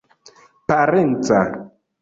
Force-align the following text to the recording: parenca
parenca 0.67 1.39